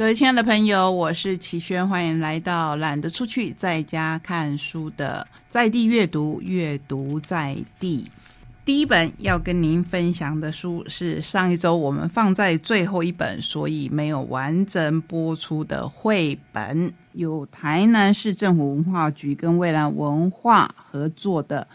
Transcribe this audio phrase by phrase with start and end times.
[0.00, 8.10] 各位亲爱的朋友，我是齐轩，欢迎来到懒得出去在家看书的在地阅读，阅读在地。
[8.64, 21.68] 第一本要跟您分享的书是上一周我们放在最后一本，所以没有完整播出的绘本，由台南市政府文化局跟未来文化合作的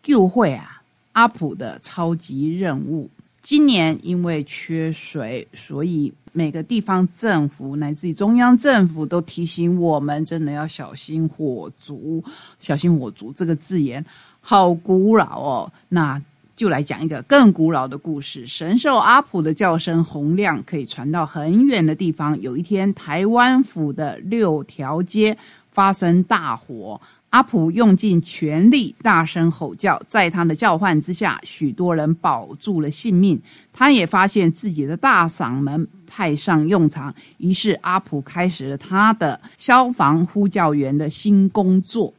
[0.00, 0.80] 旧会啊
[1.14, 3.10] 阿普的超级任务。
[3.42, 12.22] 今年因为缺水，所以每个地方政府乃至于中央政府都提醒我们，真的要小心火烛。
[12.58, 14.04] 小心火烛这个字眼
[14.40, 16.20] 好古老哦，那
[16.56, 18.44] 就来讲一个更古老的故事。
[18.48, 22.40] 神兽阿普的叫声洪亮，可以传到很远的地方。
[22.40, 25.38] 有一天，台湾府的六条街
[25.70, 27.00] 发生大火。
[27.34, 33.42] 阿普用尽全力，大声吼叫，在他的叫唤之下，许多人保住了性命。
[33.72, 42.14] 他也发现自己的大嗓门派上用场，于是阿普开始了他的消防呼叫员的新工作。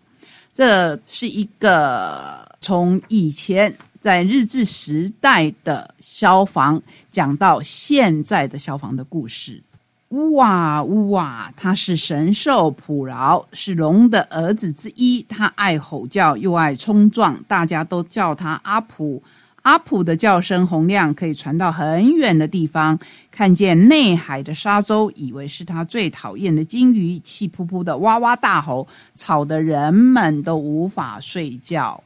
[0.54, 9.64] 这是一个从以前在日治时代的消防讲到现在的消防的故事。
[10.10, 15.26] 呜哇呜哇，他是神兽普饶，是龙的儿子之一。
[15.28, 19.22] 他爱吼叫，又爱冲撞，大家都叫他阿普。
[19.64, 23.00] 阿普的叫声洪亮，可以传到很远的地方。
[23.32, 32.02] 看见内海的沙洲，以为是他最讨厌的鲸鱼，气扑扑的哇哇大吼，吵得人们都无法睡觉。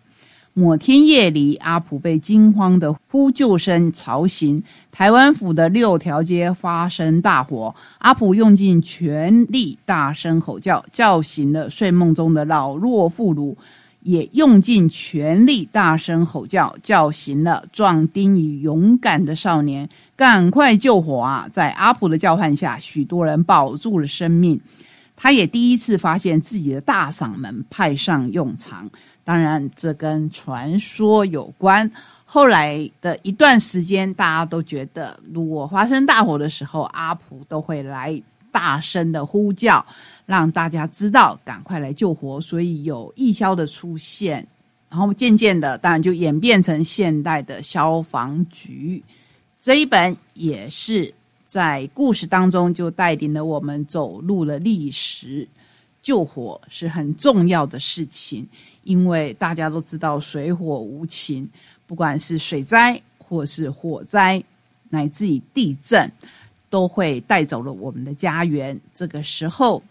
[0.53, 4.61] 某天夜里，阿普被惊慌的呼救声吵醒。
[4.91, 13.55] 台湾府的六条街发生大火，阿普用尽全力大声吼叫，叫醒了睡梦中的老弱妇孺，
[14.01, 19.87] 也用尽全力大声吼叫，叫醒了壮丁与勇敢的少年。
[20.17, 21.47] 赶快救火啊！
[21.49, 24.59] 在阿普的叫唤下，许多人保住了生命。
[25.21, 28.89] 他也第一次发现自己的大嗓门派上用场。
[29.25, 31.91] 当然，这跟传说有关。
[32.23, 38.19] 后来的一段时间，大家都觉得，如果发生大火的时候，阿普都会来
[38.49, 39.85] 大声的呼叫，
[40.25, 42.39] 让大家知道赶快来救火。
[42.39, 44.47] 所以有义消的出现，
[44.89, 49.03] 然后渐渐的，当然就演变成现代的消防局。
[49.59, 51.13] 这一本也是
[51.49, 55.47] 在故事当中就带领了我们走入了历史。
[55.99, 58.47] 救火是很重要的事情。
[58.83, 61.49] 因为大家都知道水火无情，
[61.87, 64.43] 不管是水灾或是火灾，
[64.89, 66.11] 乃至于地震，
[66.69, 68.79] 都会带走了我们的家园。
[68.93, 69.81] 这个时候，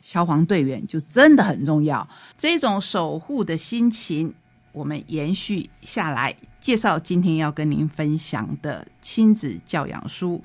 [0.00, 2.08] 消防队员就真的很重要。
[2.36, 4.32] 这种守护的心情，
[4.70, 10.40] 我们延续下来，介绍今天要跟您分享的亲子教养书。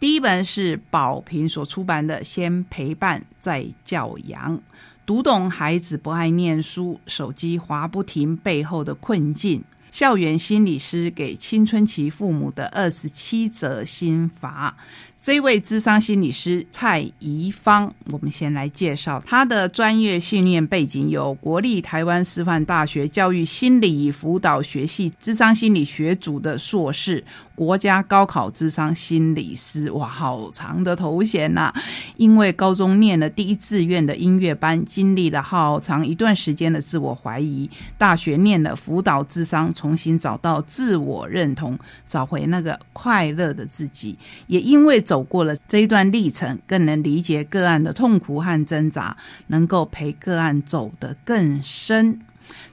[0.00, 4.56] 第一本是宝平所出版的《先陪伴再教养》。
[5.04, 9.64] 读懂孩子不爱念书、手机滑不停背后的困境。
[9.90, 14.76] 校园心理师给青春期父母的二十七则心法。
[15.20, 27.24] 这位智商心理师蔡怡芳，我们先来介绍他的专业训练背景：有国立台湾师范大学教育心理辅导学系智商心理学组的硕士，
[27.56, 29.90] 国家高考智商心理师。
[29.90, 31.74] 哇，好长的头衔呐！
[32.16, 37.68] 因为高中念了第一志愿的音乐班，经历了好长一段时间的自我怀疑；
[37.98, 44.16] 大学念了辅导智商，重新找到自我认同，找回那个快乐的自己。
[44.46, 52.20] 也因为走过了这一段历程，更能理解个案的痛苦和挣扎，能够陪个案走得更深。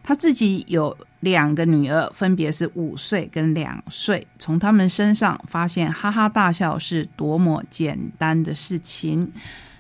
[0.04, 9.32] 他自己有两个女儿，分别是五岁跟两岁，从他们身上发现哈哈大笑是多么简单的事情。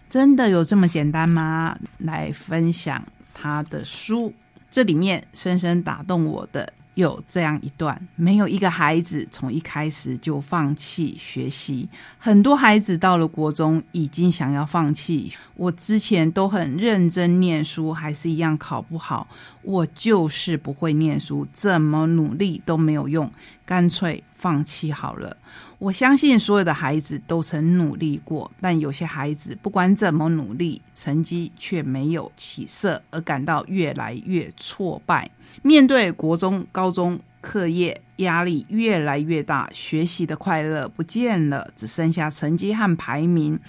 [0.09, 1.77] 真的有这么简单吗？
[1.97, 4.33] 来分享他的书，
[4.71, 6.71] 这里面深深打动我的。
[6.95, 11.87] 有这样一段：没有一个孩子从一开始就放弃学习。
[12.17, 15.31] 很多孩子到了国中已经想要放弃。
[15.55, 19.27] 我之前都很认真念书，还是一样考不好。
[19.65, 23.29] 我就是不会念书，怎么努力都没有用，
[23.65, 25.35] 干脆放弃好了。
[25.77, 35.29] 我相信所有的孩子都曾努力过，但有些孩子不管怎么努力，成绩却没有起色，而感到越来越挫败。
[35.61, 43.59] 面对国中、高中课业压力越来越大，学习的快乐不见了，只剩下成绩和排名。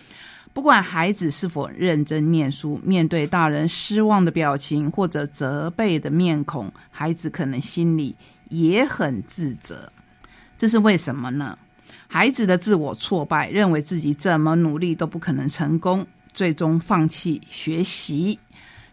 [0.57, 8.17] 不管孩子是否认真念书，面对大人失望的表情或者责备的面孔，孩子可能心里
[8.49, 9.93] 也很自责。
[10.57, 11.59] 这是为什么呢？
[12.09, 18.39] 孩子的自我挫败，认为自己怎么努力都不可能成功，最终放弃学习。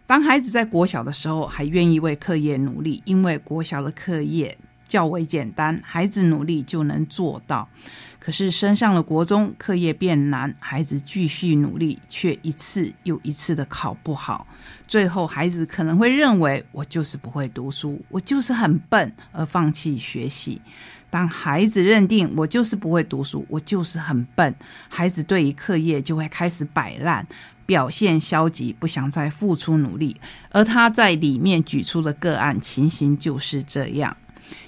[0.06, 7.68] 当孩子在国小的时候，还愿意为课业努力，因为国小的课业较为简单，孩子努力就能做到。
[8.18, 14.46] 可是升上了国中，课业变难，孩子继续努力，却一次又一次的考不好。
[14.88, 20.60] 最后，孩子可能会认为我就是不会读书，我就是很笨，而放弃学习。
[21.10, 24.54] 当孩子认定我就是不会读书，我就是很笨，
[24.88, 27.26] 孩子对于课业就会开始摆烂。
[27.66, 30.20] 表现消极，不想再付出努力，
[30.50, 34.14] 而他在里面举出的个案情形就是这样。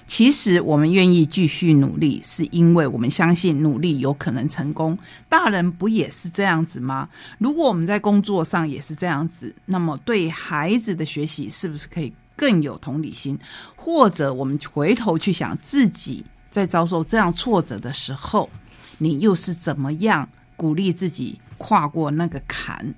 [0.05, 4.97] 其实我们愿意继续努力，是因为我们相信努力有可能成功。
[5.27, 7.09] 大人不也是这样子吗？
[7.37, 13.37] 如果我们在工作上也是这样子，那么对孩子的学习是不是可以更有同理心？
[13.75, 18.49] 或者我们回头去想自己在遭受这样挫折的时候，
[18.97, 21.39] 你又是怎么样鼓励自己？
[21.59, 22.93] 跨过那个坎，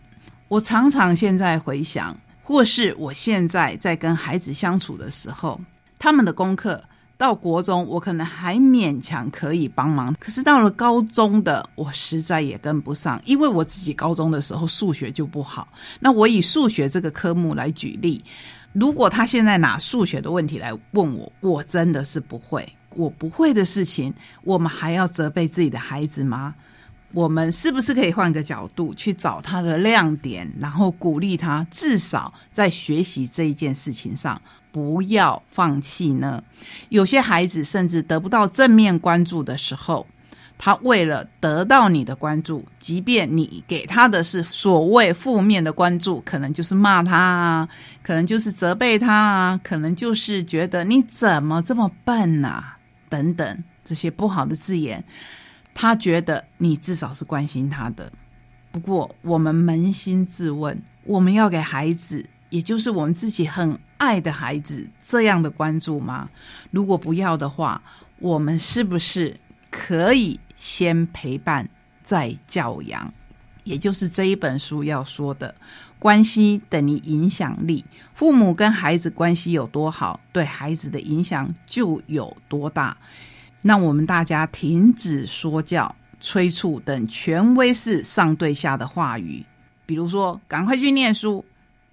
[0.49, 5.57] 我常常现在回想，或是我现在在跟孩子相处的时候，
[5.99, 6.81] 他们的功课
[7.17, 15.67] 到国中，我可能还勉强可以帮忙，可是到了高中的，我实在也跟不上，因为我自己高中的时候数学就不好。
[15.99, 18.23] 那我以数学这个科目来举例，
[18.71, 22.67] 如果他现在拿数学的问题来问我，我真的是不会。
[22.95, 24.13] 我不会的事情，
[24.43, 26.55] 我们还要责备自己的孩子吗？
[27.11, 34.39] 我们是不是可以换个角度去找他的亮点，然后鼓励他，至少在学习这一件事情上
[34.71, 36.44] 不要放弃呢？
[36.89, 40.06] 有些孩子甚至得不到正面关注的时候，
[40.59, 47.69] 他为了得到你的关注，即便你给他的是所谓负面的关注，可能就是骂他啊，
[48.03, 52.77] 可能就是责备他啊，可能就是觉得你怎么这么笨啊，
[53.09, 55.03] 等等这些不好的字眼。
[55.74, 58.12] 他觉得你至少是关心他的，
[58.71, 66.30] 不过我们扪心自问，我们要给孩子，也就是我们自己很爱的孩子这样的关注吗？
[66.71, 67.81] 如果不要的话，
[68.19, 69.39] 我们是不是
[69.69, 71.69] 可以先陪伴
[72.04, 73.13] 再教养？
[73.63, 75.54] 也就是这一本书要说的，
[76.00, 77.86] 关系等于影响力。
[78.16, 82.98] 父母跟孩子关系有多好，对孩子的影响就有多大。
[83.61, 89.45] 让我们大家停止说教、催促等权威式上对下的话语，
[89.85, 91.44] 比如说“赶快去念书，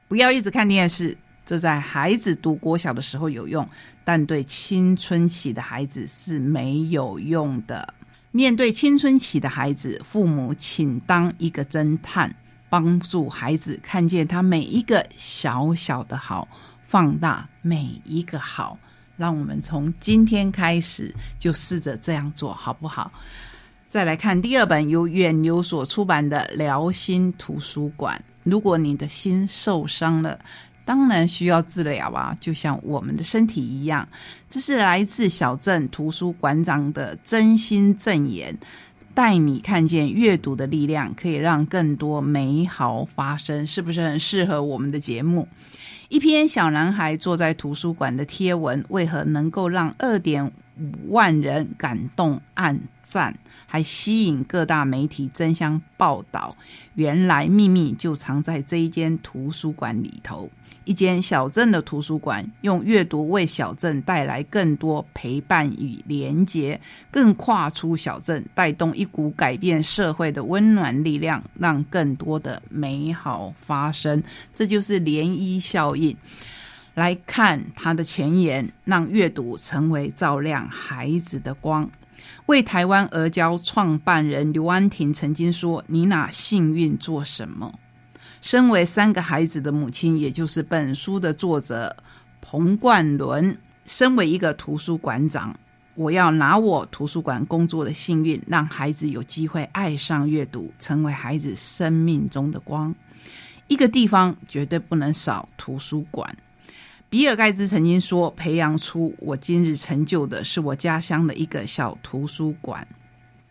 [0.08, 3.68] 不要一直看电视”，这在孩子读国小的时候有用，
[4.04, 7.94] 但对青春期的孩子是没有用的。
[8.30, 12.34] 面对青春期的孩子，父母请当一个侦探，
[12.68, 16.46] 帮助孩子看见他每一个小小的好，
[16.84, 18.78] 放大每一个好。
[19.16, 23.10] 让我们从今天开始就试着这样做好不好？
[23.88, 28.16] 再来看第二本由远流所出版的《疗心图书馆》。
[28.42, 30.38] 如果你的心受伤了，
[30.84, 34.06] 当然需要治疗啊，就像我们的身体一样。
[34.48, 38.56] 这是来自小镇图书馆长的真心赠言，
[39.16, 45.48] 带你看见阅读的力量可以让更多美好发生，是不是很适合我们的节目？
[46.10, 56.56] 一篇小男孩坐在图书馆的贴文，为何能够让二点五万人感动暗赞，还吸引各大媒体争相报道？
[56.94, 60.50] 原来秘密就藏在这一间图书馆里头。
[60.84, 66.80] 一间小镇的图书馆，用阅读为小镇带来更多陪伴与连结，
[67.10, 74.22] 更跨出小镇，带动一股改变社会的温暖力量，让更多的美好发生。
[74.54, 76.16] 这就是涟漪效应。
[76.96, 81.90] 来看他的前言，让阅读成为照亮孩子的光。
[82.46, 87.78] 为台湾而教创办人刘安婷曾经说：“你哪幸运做什么？”
[88.40, 91.94] 身为三个孩子的母亲，也就是本书的作者
[92.40, 95.54] 彭冠伦，身为一个图书馆长，
[95.96, 102.94] 我要拿我图书馆工作的幸运，让孩子有机会爱上阅读，成为孩子生命中的光。
[103.68, 106.34] 一个地方绝对不能少图书馆。
[107.08, 112.86] 比尔盖茨曾经说：“培养出我今日成就的，是我家乡的一个小图书馆。”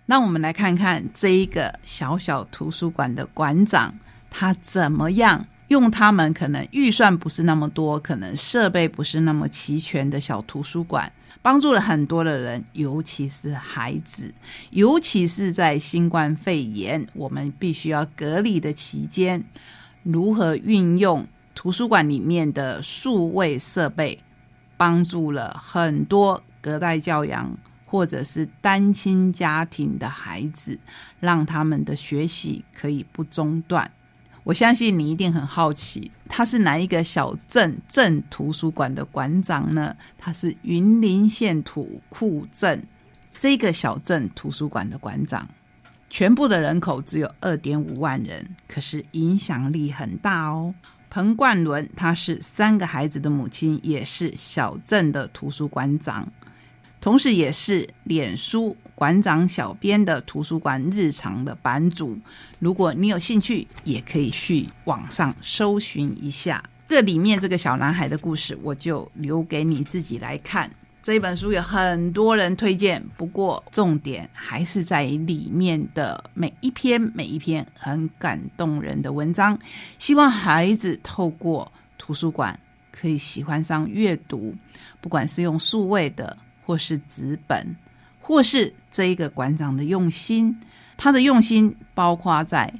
[0.08, 3.94] 那我们来看看这一个小小图书馆的馆长。
[4.38, 11.10] 他怎么样用他们可能预算不是那么多，可能设备不是那么齐全的小图书馆，
[11.42, 14.34] 帮助了很多的人，尤其是孩子，
[14.72, 19.42] 尤其是在新冠肺炎我们必须要隔离的期间，
[20.04, 24.22] 如何运用图书馆里面的数位设备，
[24.78, 30.78] 帮助了很多隔代教养或者是单亲家庭的孩子，
[31.20, 33.90] 让他们的学习可以不中断。
[34.44, 39.96] 我相信你一定很好奇，他是哪一个小镇镇图书馆的馆长呢？
[40.20, 42.86] 他是云林县土库镇
[43.40, 45.48] 这个小镇图书馆的馆长。
[46.08, 50.76] 全部的人口只有二点五万人，可是影响力很大哦。
[51.16, 56.30] 彭冠伦，他是三个孩子的母亲，也是小镇的图书馆长。
[57.00, 62.20] 同时，也是脸书馆长小编的图书馆日常的版主。
[62.60, 70.70] 如果你有兴趣，也可以去网上搜寻一下这里面这个小男孩的故事，我就留给你自己来看。
[71.06, 79.56] 这一本书有很多人推荐，不过重点还是在里面的每一篇每一篇很感动人的文章。
[80.00, 82.60] 希望孩子透过图书馆
[82.92, 84.56] 可以喜欢上阅读，
[85.00, 86.36] 不管是用数位的。
[86.66, 87.76] 或是纸本，
[88.20, 90.60] 或是这一个馆长的用心，
[90.98, 92.74] 他的用心包括在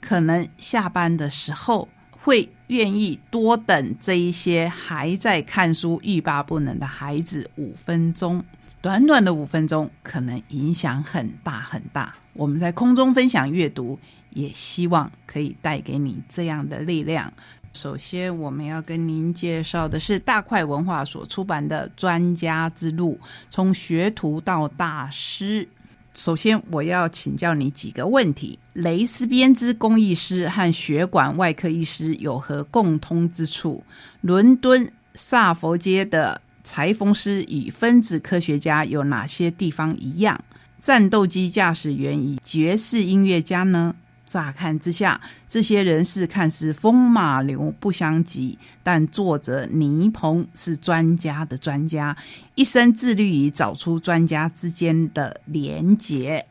[0.00, 1.88] 可能下班的时候
[2.22, 8.44] 会愿意多等这一些还在看书欲罢不能的孩子五分钟，
[8.82, 12.14] 短短的五分钟可能影响很大很大。
[12.32, 13.98] 我们在空中分享阅读，
[14.30, 17.32] 也希望可以带给你这样的力量。
[17.72, 25.64] 首先，我们要跟您介绍的是大块文化所出版的《专家之路：从学徒到大师》。
[26.12, 33.84] 首先，我要请教你几个问题：蕾丝编织工艺师和血管外科医师有何共通之处？
[34.20, 40.42] 伦敦萨佛街的裁缝师与分子科学家有哪些地方一样？
[40.80, 43.94] 战斗机驾驶员与爵士音乐家呢？
[44.30, 52.16] 乍看之下，这些人士看似风马牛不相及，但作者倪鹏是专家的专家，
[52.54, 56.46] 一生致力于找出专家之间的连结。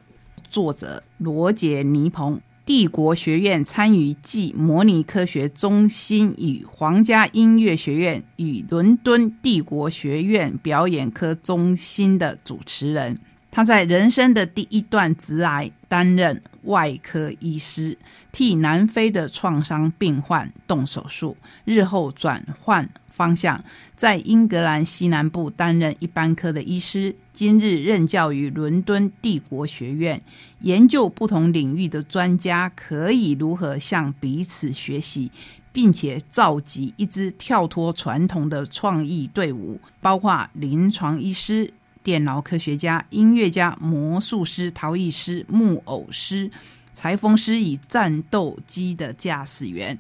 [0.50, 13.17] 作者罗杰·倪鹏，帝国学院参与暨模拟科学中心与皇家音乐学院与伦敦帝国学院表演科中心的主持人。
[13.59, 17.97] 他在人生的第一段直癌担任外科医师，
[18.31, 21.35] 替南非的创伤病患动手术，
[21.65, 23.61] 日后转换方向，
[23.97, 27.13] 在英格兰西南部担任一般科的医师。
[27.33, 30.21] 今日任教于伦敦帝国学院，
[30.61, 35.29] 研究不同领域的专家可以如何向彼此学习，
[35.73, 41.73] 并且召集一支跳脱传统的创意队伍，包括临床医师。
[42.03, 46.50] 电脑科学家、音乐家、魔术师、陶艺师、木偶师、
[46.94, 49.98] 裁缝师与战斗机的驾驶员，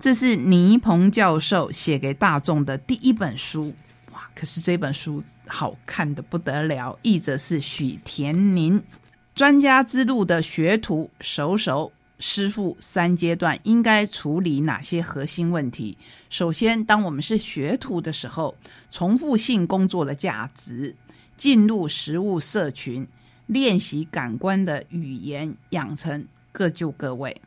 [0.00, 3.74] 这是倪鹏教授写给大众的第一本书。
[4.12, 4.28] 哇！
[4.34, 6.98] 可是这本书好看的不得了。
[7.02, 8.82] 译者是许田宁。
[9.34, 15.96] 专家之路的学徒、手手、师傅三阶段应该处理哪些核心问题？
[16.28, 18.54] 首先，当我们是学徒的时候，
[18.90, 20.94] 重复性工作的价值。
[21.42, 23.08] 进入食物社群，
[23.46, 27.42] 练习感官的语言，养成各就各位。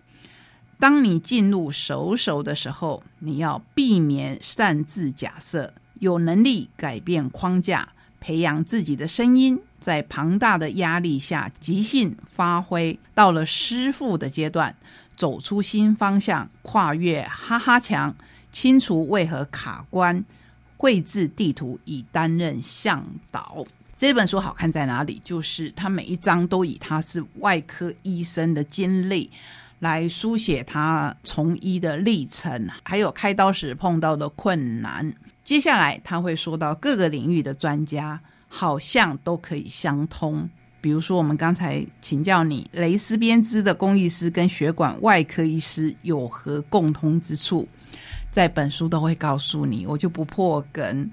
[0.78, 7.88] 当你进入熟手的时候，你要避免擅自假设，有能力改变框架，
[8.20, 13.00] 培养自己的声音，在庞大的压力下即兴发挥。
[13.14, 14.75] 到了师傅的阶段，
[15.16, 18.14] 走出新方向，跨越哈哈墙，
[18.52, 20.25] 清除为何卡关。
[20.78, 23.66] 绘制地图以担任向导。
[23.98, 25.22] 这本书好看在哪里？
[25.24, 29.32] 就是他每一章都以他是外科医生的经历
[29.80, 35.14] 来书写他从医的历程，还有开刀时碰到的困难。
[35.46, 40.50] 接下来他会说到各个领域的专家，好像都可以相通。
[40.82, 47.66] 比如说，我们刚才请教你，蕾丝编织的工艺师跟血管外科医师有何共通之处？
[48.36, 51.10] 在本书都会告诉你，我就不破梗，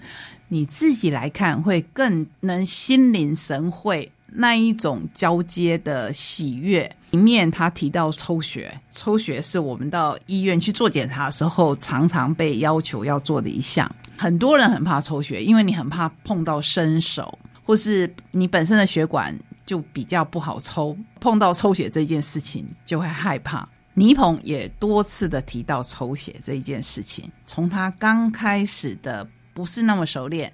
[0.48, 6.90] 你自己来看会更能心领神会那一种交接的喜悦。
[7.12, 13.88] 里面他提到抽血，抽血是我们到医院去做检查的时候常常被要求要做的一项。
[14.18, 19.32] 很多人很怕抽血，因为你很怕碰到生手，或是你本身的血管
[19.64, 23.68] 就比较不好抽，碰到抽血这件事情就会害怕。
[23.94, 30.52] 倪鹏也多次的提到抽血这一件事情，从他刚开始的不是那么熟练，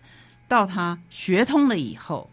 [0.48, 2.28] 到他学通了以后，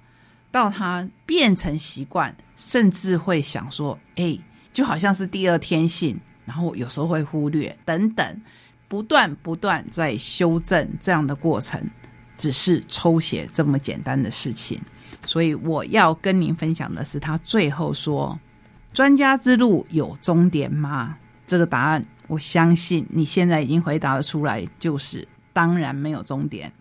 [0.52, 4.40] 到他变成习惯，甚至会想说：“哎，
[4.74, 8.42] 就好像是第二天性。”然后有时候会忽略等等，
[8.88, 11.84] 不断不断在修正这样的过程，
[12.38, 14.80] 只是抽血这么简单的事情。
[15.26, 18.40] 所以我要跟您分享的是，他最后说
[18.96, 26.72] ：“专家之路有终点吗？”这个答案，我相信你现在已经回答了出来，就是当然没有终点。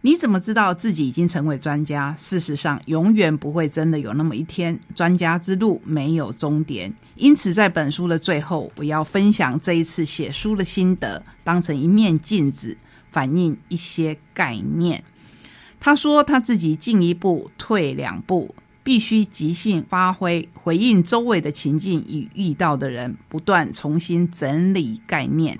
[0.00, 2.12] 你怎么知道自己已经成为专家？
[2.18, 4.80] 事实上，永远不会真的有那么一天。
[4.96, 12.76] 专家之路没有终点，因此在本书的最后，我要分享这一次写书的心得，当成一面镜子，
[13.12, 15.04] 反映一些概念。
[15.78, 18.54] 他说他自己进一步退两步，
[18.88, 25.58] 必须即兴发挥，回应周围的情境与遇到的人，不断重新整理概念。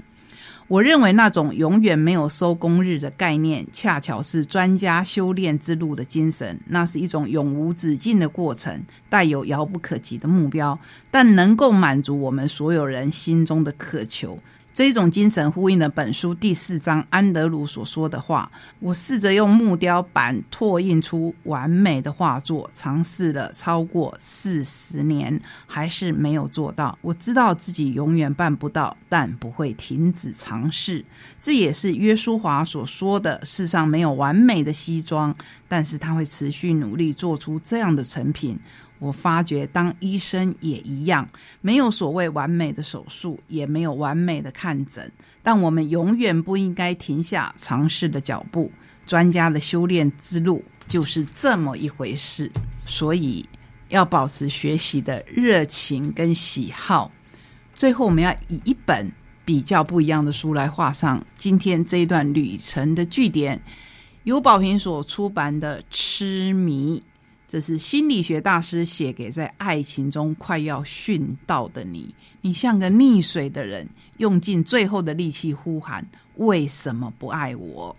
[0.66, 6.58] 我认为那种永远没有收工日的概念，恰巧是专家修炼之路的精神。
[6.68, 10.78] 那是一种永无止境的过程，带有遥不可及的目标，
[11.11, 14.38] 但能够满足我们所有人心中的渴求。
[14.72, 18.48] 这种精神呼应了本书第四章安德鲁所说的话。
[18.78, 26.96] 我试着用木雕板拓印出完美的画作，尝试了超过四十年，还是没有做到。
[27.02, 31.04] 我知道自己永远办不到，但不会停止尝试。
[31.40, 35.34] 这也是约书华所说的：世上没有完美的西装，
[35.66, 38.56] 但是他会持续努力做出这样的成品。
[38.98, 41.28] 我发觉，当医生也一样，
[41.60, 45.10] 没有所谓完美的手术，也没有完美的看诊，
[45.42, 48.70] 但我们永远不应该停下尝试的脚步。
[49.06, 52.50] 专家的修炼之路就是这么一回事，
[52.84, 53.42] 所以
[53.88, 57.10] 要保持学习的热情跟喜好。
[57.72, 59.10] 最后，我们要以一本
[59.44, 63.62] 比较不一样的书来画上今天这一段旅程的句点，
[64.24, 67.02] 由宝平所出版的《痴迷》。
[67.48, 72.14] 这是心理学大师写给在爱情中快要殉道的你。
[72.42, 73.88] 你像个溺水的人，
[74.18, 77.96] 用尽最后的力气呼喊：“为什么不爱我？”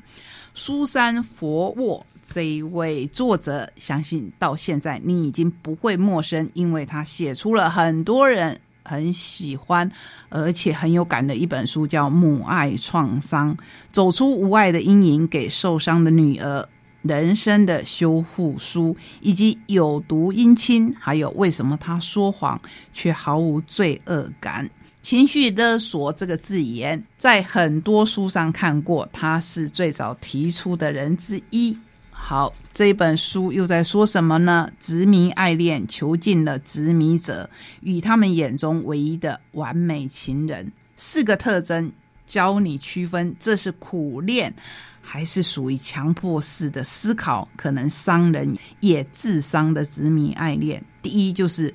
[0.54, 9.92] 苏珊·佛沃这一位作者，相信到现在你已经不会陌生，因为他写出了很多人很喜欢
[10.30, 13.58] 而且很有感的一本书，叫《母爱创伤：
[13.92, 16.62] 走出无爱的阴影给受伤的女儿》。
[17.02, 22.62] 人生的修复书，以及有毒姻亲，还有为什么他说谎
[22.94, 24.70] 却毫无罪恶感？
[25.02, 31.80] 情绪勒索这个字眼，在很多书上看过，他是最早提出的人之一。
[32.12, 34.70] 好，这本书又在说什么呢？
[34.78, 37.50] 执迷爱恋，囚禁了执迷者
[37.82, 40.72] 与他们眼中唯一的完美情人。
[40.98, 41.94] 四个特征
[42.30, 44.54] 教你区分，这是苦恋。
[45.02, 50.84] 还是属于强迫式的思考，可能伤人也自伤的执迷爱恋。
[51.02, 51.74] 第一就是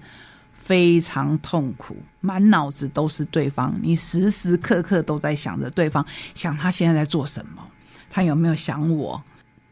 [0.53, 7.69] 非常痛苦，满脑子都是对方，你时时刻刻都在想着对方，想他现在在做什么，
[8.09, 9.21] 他有没有想我，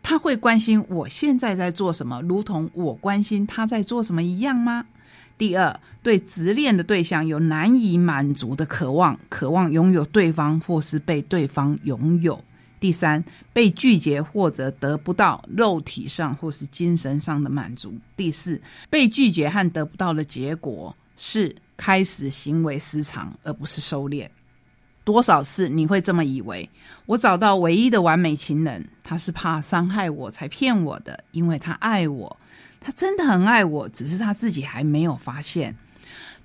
[0.02, 4.86] 他会关心我现在在做什么，如同我关心他在做什么一样吗？
[5.42, 12.44] 第二，对执恋的对象有难以满足的渴望，渴望拥有对方或是被对方拥有。
[12.78, 17.92] 第三，被拒绝或者得不到肉体上或是精神上的满足。
[18.16, 24.28] 第四，被拒绝和得不到的结果是开始行为失常，而不是收敛。
[25.02, 26.70] 多少次你会这么以为？
[27.06, 32.36] 我找到唯一的完美情人，他是怕伤害我才骗我的，因为他爱我，
[32.82, 35.76] 他真的很爱我，只是他自己还没有发现。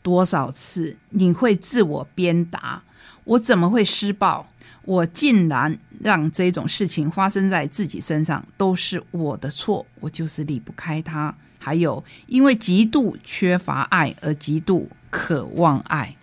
[0.01, 2.83] 多少次你会自我鞭打？
[3.23, 4.47] 我怎么会施暴？
[4.83, 11.35] 我竟然让这种事情发生在自己身上，都是我的错，我就是离不开他。
[11.59, 16.15] 还有，因为极度缺乏爱而极度渴望爱，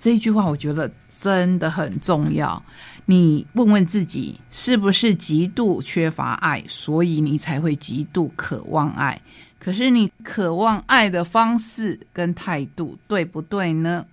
[0.00, 2.60] 这一句话我觉得真的很重要。
[3.04, 9.20] 你问问自己，是不是极度缺乏爱，所以你才会极度渴望爱？
[9.58, 14.06] 可是你渴望爱的方式跟态度对不对呢？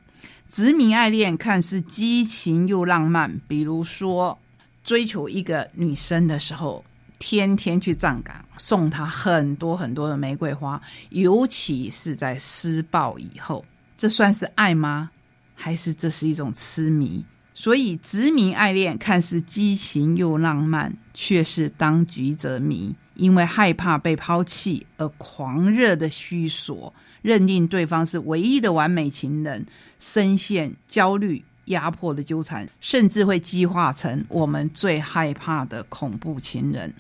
[0.50, 4.38] 执迷爱恋看似激情又浪漫，比如说
[4.84, 6.84] 追求一个女生的时候，
[7.18, 13.64] 天天去站岗，送她很多很多的玫瑰花，尤其是在施暴以后，
[13.98, 15.12] 这算是爱吗？
[15.58, 17.26] 还是这是一种痴迷？
[17.54, 22.96] 所以执迷爱恋看似激情又浪漫，却是当局者迷。
[23.16, 26.94] 因为害怕被抛弃而狂热的虚索，
[27.24, 29.66] 认定对方是唯一的完美情人，
[29.98, 36.94] 深陷焦虑、压迫的纠缠，甚至会激化成我们最害怕的恐怖情人。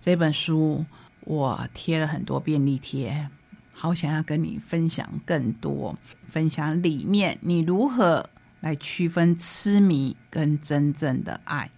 [0.00, 0.86] 这本书
[1.20, 3.28] 我贴了很多便利贴，
[3.74, 5.98] 好想要跟你分享更多，
[6.30, 11.70] 分享里面你如何来区分痴迷跟真正的爱。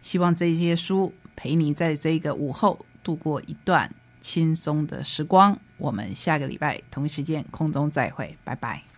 [0.00, 2.84] 希望这些书陪你在这个午后。
[3.04, 5.58] 度过一段轻松的时光。
[5.76, 8.91] 我们下个礼拜同一时间空中再会，拜拜。